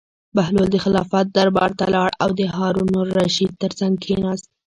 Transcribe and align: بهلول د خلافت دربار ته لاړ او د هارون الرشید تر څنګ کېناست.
بهلول 0.35 0.67
د 0.71 0.77
خلافت 0.85 1.25
دربار 1.37 1.71
ته 1.79 1.85
لاړ 1.95 2.09
او 2.23 2.29
د 2.39 2.41
هارون 2.55 2.91
الرشید 3.03 3.51
تر 3.61 3.71
څنګ 3.79 3.93
کېناست. 4.03 4.47